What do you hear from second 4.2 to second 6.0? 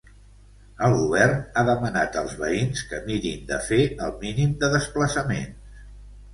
mínim de desplaçaments.